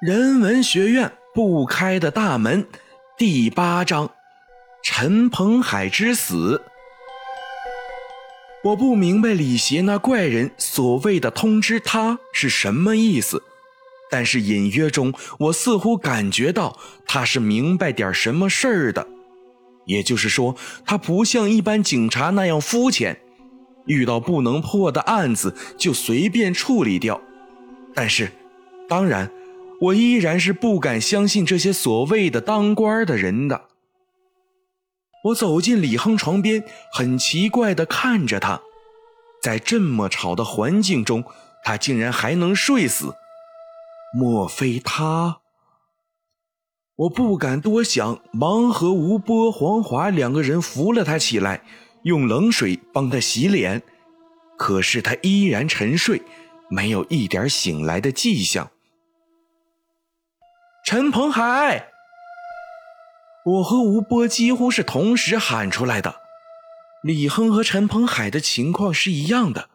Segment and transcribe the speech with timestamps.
[0.00, 2.66] 人文学院不开的大门，
[3.18, 4.10] 第八章：
[4.82, 6.62] 陈鹏海之死。
[8.64, 13.42] 我不明白李邪那怪人所谓的通知他是什么意思，
[14.10, 19.06] 但是隐约中我似乎感觉到他是明白点什么事儿的。
[19.84, 20.56] 也就是说，
[20.86, 23.20] 他不像一般警察那样肤浅，
[23.84, 27.20] 遇到不能破的案子就随便处理掉。
[27.94, 28.32] 但是，
[28.88, 29.30] 当然。
[29.80, 33.68] 我依然是不敢相信这些所谓的当官的人的。
[35.24, 38.60] 我走进李亨床边，很奇怪的看着他，
[39.42, 41.24] 在这么吵的环境中，
[41.64, 43.14] 他竟然还能睡死。
[44.14, 45.40] 莫非他？
[46.96, 51.62] 我不敢多想，忙和吴波、黄华两个人扶了他起来，
[52.02, 53.82] 用冷水帮他洗脸，
[54.58, 56.20] 可是他依然沉睡，
[56.68, 58.70] 没有一点醒来的迹象。
[60.90, 61.86] 陈鹏海，
[63.44, 66.16] 我和吴波几乎是同时喊出来的。
[67.04, 69.70] 李亨和陈鹏海的情况是一样的，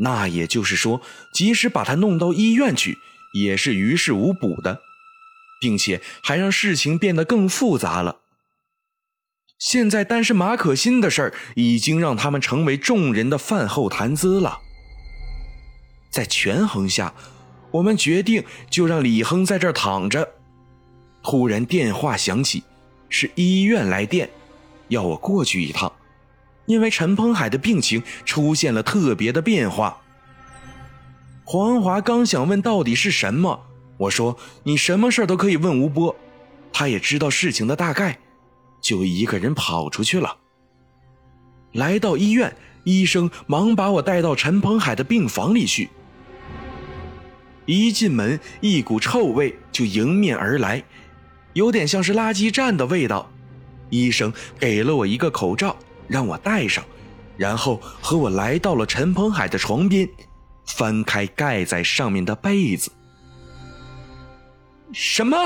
[0.00, 1.00] 那也就是说，
[1.32, 2.98] 即使把他弄到医院去，
[3.32, 4.82] 也是于事无补的，
[5.62, 8.18] 并且还让事情变得更复杂了。
[9.58, 14.58] 现在单是马可欣的事儿，已经让他们成为众人的饭后谈资了。
[16.10, 17.14] 在权衡下，
[17.70, 20.34] 我们决定就让李亨在这儿躺着。
[21.22, 22.62] 突然电话响起，
[23.08, 24.28] 是医院来电，
[24.88, 25.92] 要我过去一趟，
[26.66, 30.00] 因为陈鹏海的病情出现了特别的变化。
[31.44, 33.60] 黄华刚想问到底是什么，
[33.96, 36.14] 我说你什么事都可以问吴波，
[36.72, 38.18] 他也知道事情的大概，
[38.80, 40.36] 就一个人跑出去了。
[41.72, 45.90] 来到医院，医生忙把我带到陈鹏海的病房里去。
[47.66, 50.82] 一进门，一股臭味就迎面而来。
[51.52, 53.30] 有点像是垃圾站的味道。
[53.90, 56.84] 医生给了我一个口罩，让我戴上，
[57.36, 60.08] 然后和我来到了陈鹏海的床边，
[60.66, 62.92] 翻开盖在上面的被子。
[64.92, 65.36] 什么？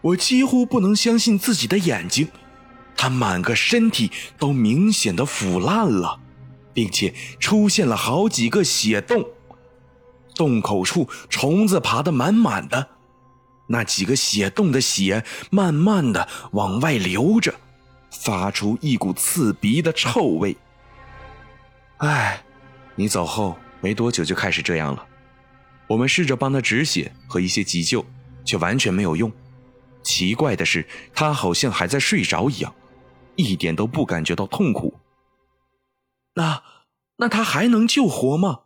[0.00, 2.28] 我几乎不能相信自己的眼睛，
[2.96, 6.20] 他满个身体都明显的腐烂了，
[6.72, 9.24] 并且出现了好几个血洞，
[10.34, 12.88] 洞口处虫子爬得满满的。
[13.66, 17.54] 那几个血洞的血慢慢的往外流着，
[18.10, 20.56] 发出一股刺鼻的臭味。
[21.98, 22.44] 哎，
[22.94, 25.06] 你走后没多久就开始这样了。
[25.86, 28.04] 我们试着帮他止血和一些急救，
[28.44, 29.30] 却完全没有用。
[30.02, 32.74] 奇怪的是，他好像还在睡着一样，
[33.36, 34.94] 一点都不感觉到痛苦。
[36.34, 36.62] 那，
[37.16, 38.60] 那他还能救活吗？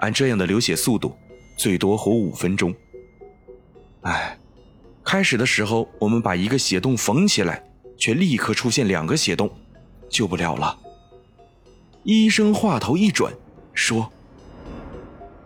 [0.00, 1.16] 按这样的流血速度，
[1.56, 2.74] 最多活五分钟。
[4.02, 4.38] 哎，
[5.04, 7.62] 开始的时候我们把一个血洞缝起来，
[7.96, 9.50] 却立刻出现两个血洞，
[10.08, 10.78] 救不了了。
[12.04, 13.32] 医生话头一转，
[13.74, 14.10] 说：“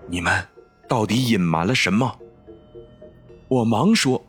[0.06, 0.46] 你们
[0.88, 2.18] 到底隐瞒了什么？”
[3.48, 4.22] 我忙说：“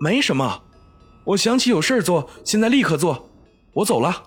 [0.00, 0.62] 没什么，
[1.24, 3.28] 我想起有事做，现在立刻做，
[3.72, 4.24] 我走了。”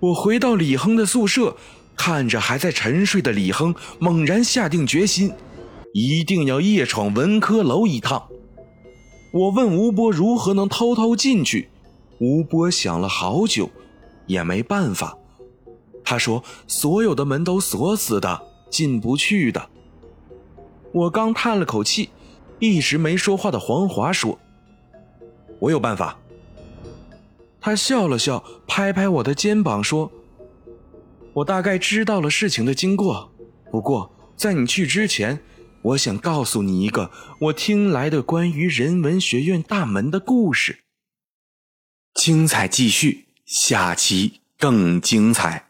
[0.00, 1.56] 我回到李亨的宿舍，
[1.96, 5.32] 看着还在沉睡的李亨，猛然下定决心。
[5.92, 8.28] 一定要夜闯文科楼一趟。
[9.32, 11.68] 我问吴波如何能偷偷进去，
[12.18, 13.70] 吴波想了好久，
[14.26, 15.16] 也没办法。
[16.04, 19.68] 他说所有的门都锁死的，进不去的。
[20.92, 22.10] 我刚叹了口气，
[22.58, 24.38] 一直没说话的黄华说
[25.60, 26.18] ：“我有办法。”
[27.60, 30.10] 他笑了笑，拍拍我的肩膀说
[31.32, 33.30] ：“我大概知道了事情的经过，
[33.70, 35.38] 不过在你去之前。”
[35.82, 37.10] 我想告诉你一个
[37.40, 40.80] 我听来的关于人文学院大门的故事。
[42.14, 45.68] 精彩继续，下期更精彩。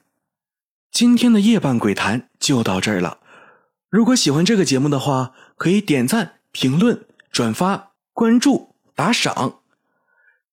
[0.91, 3.19] 今天的夜半鬼谈就到这儿了。
[3.89, 9.61] 如果喜欢这个节目的话，可以点赞、评论、转发、关注、打赏，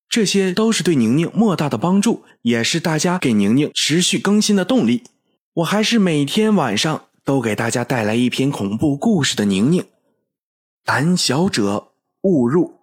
[0.08, 5.04] 这些都是对宁宁莫大的帮助，也是大家给宁宁持续更新的动力。
[5.56, 7.09] 我还是每天晚上。
[7.30, 9.86] 都给大家带来一篇恐怖故事的宁宁，
[10.84, 11.92] 胆小者
[12.22, 12.79] 勿入。